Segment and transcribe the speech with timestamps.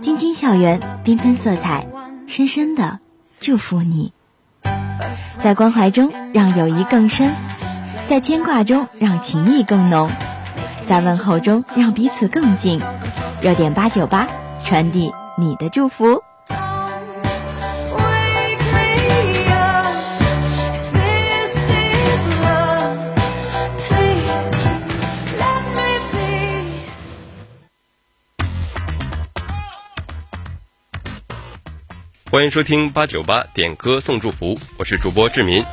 [0.00, 1.86] 晶晶校园，缤纷色彩，
[2.26, 3.00] 深深的
[3.40, 4.12] 祝福你。
[5.42, 7.32] 在关怀中让友谊更深，
[8.06, 10.10] 在牵挂中让情谊更浓，
[10.86, 12.80] 在问候中让彼此更近。
[13.42, 14.26] 热点八九八，
[14.60, 16.22] 传递你的祝福。
[32.34, 35.64] 欢迎收听八九八点歌送祝福，我是主播志民。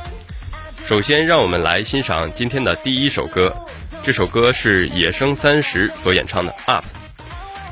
[0.86, 3.52] 首先，让我们来欣赏今天的第一首歌。
[4.00, 6.84] 这首歌是野生三十所演唱的《Up》。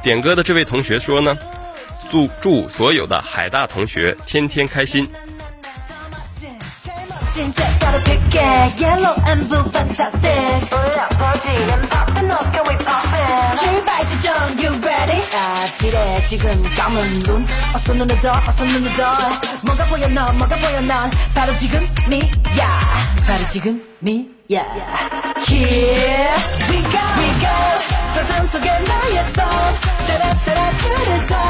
[0.03, 1.39] 点歌的这位同学说呢，
[2.11, 5.09] 祝祝所有的海大同学天天开心。
[16.27, 19.13] 지금 감은 눈 어서 눈을 떠 어서 눈을 떠
[19.63, 22.81] 뭐가 보여 넌 뭐가 보여 넌 바로 지금이야
[23.27, 24.31] 바로 지금이야.
[25.47, 26.35] Here
[26.69, 26.99] we go.
[27.19, 27.51] We go.
[28.15, 29.45] 상상속에 나의 손
[30.07, 31.50] 따라 따라 주는 손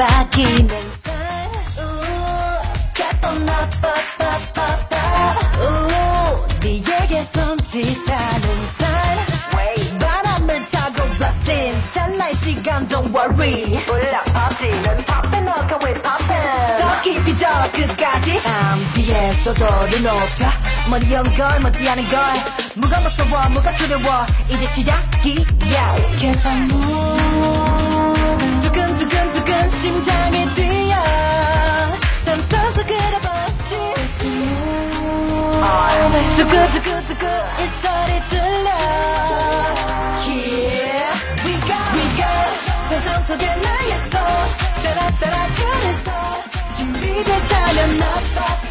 [0.00, 0.68] 깜빡이는
[1.02, 1.12] 삶
[2.94, 5.34] 가끔 나빠빠빠빠
[6.62, 11.82] 네에게 숨짓하는 삶 바람을 타고 blasting.
[11.92, 13.84] 찬란시간 don't worry.
[13.84, 18.40] 불량 퍼지는 poppin' 너가 왜 poppin' 더 깊이 저 끝까지.
[18.46, 20.48] 안 비에 쏟아를 높여.
[20.88, 22.18] 머리 연걸 멋지 않은 걸.
[22.76, 24.24] 뭐가 무서워 뭐가 두려워.
[24.48, 25.94] 이제 시작이야.
[25.96, 27.59] Moving 두근두근두근
[29.80, 30.94] 심장이 뛰어.
[32.20, 33.96] 삶 속에서 그려버린
[36.36, 37.24] 두근두근두근
[37.58, 38.68] 이 소리 들려.
[40.22, 41.10] Here
[41.44, 42.24] we go we go
[42.88, 44.20] 세상 속에 나의 손
[44.82, 46.08] 따라 따라 주는 손
[46.76, 48.69] 준비됐다면 나빠빠빠빠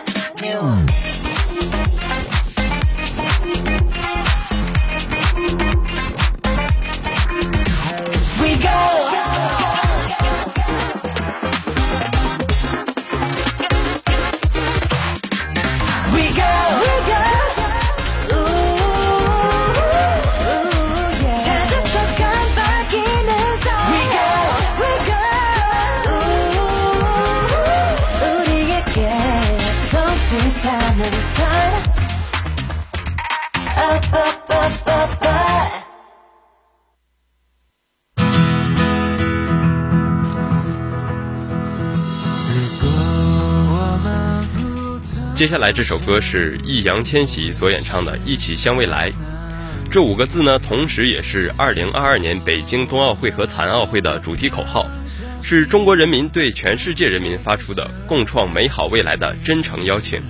[0.43, 0.90] you.
[45.41, 49.09] 接下来这首歌是易烊千玺所演唱的《一起向未来》。
[49.89, 54.85] 这五个字呢，同时也是二零二二年北京冬奥会和残奥会的主题口号，
[55.41, 60.21] 是中国人民对全世界人民发出的共创美好未来的真诚邀请。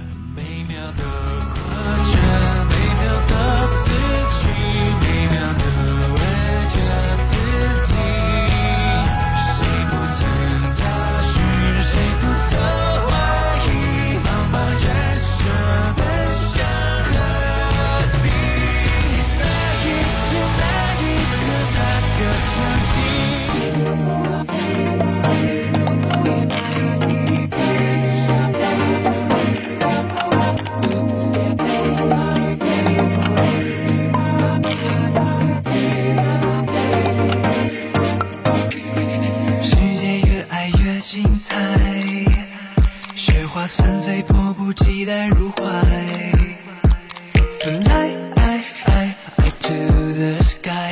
[50.42, 50.91] sky.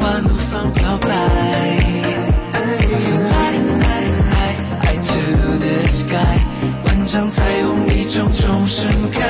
[0.00, 1.08] 花怒放，表白。
[1.08, 1.14] 来
[3.80, 3.84] 来
[4.30, 4.34] 来，
[4.80, 5.12] 爱 to
[5.58, 6.16] the sky，
[6.86, 9.20] 万丈彩虹，一种种盛开。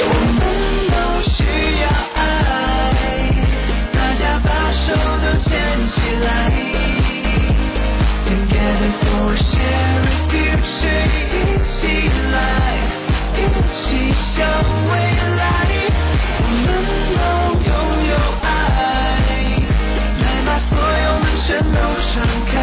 [0.00, 0.04] 我
[0.34, 0.38] 们
[0.90, 0.92] 都
[1.30, 1.38] 需
[1.80, 2.20] 要爱，
[3.92, 4.82] 大家把手
[5.22, 5.48] 都牵
[5.86, 5.94] 起
[6.26, 6.28] 来
[8.26, 11.78] ，together for a shared future，一起
[12.32, 12.34] 来，
[13.36, 13.38] 一
[13.70, 13.78] 起
[14.12, 14.28] 向
[14.90, 14.92] 未
[15.36, 15.59] 来。
[22.20, 22.59] sunken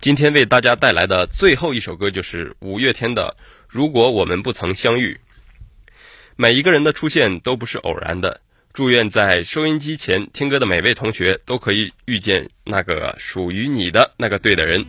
[0.00, 3.36] 今天为大家带来的最后一首歌就是五月天的
[3.68, 5.20] 如果我们不曾相遇。
[6.36, 8.40] 每一个人的出现都不是偶然的
[8.72, 14.82] 祝愿在收音机前听歌的每位同学都可以遇见那个属于你的那个对的人。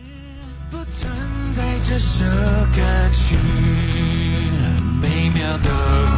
[0.70, 1.12] 不存
[1.52, 3.36] 在这首歌曲
[5.02, 6.11] 每秒都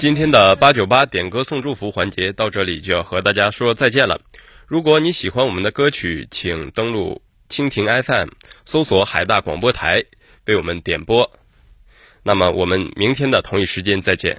[0.00, 4.18] 今天的八九八点歌送祝福环节到这里就要和大家说再见了。
[4.66, 8.30] 如果你喜欢我们的歌曲，请登录蜻蜓 FM，
[8.64, 10.02] 搜索海大广播台，
[10.46, 11.30] 为我们点播。
[12.22, 14.38] 那么我们明天的同一时间再见。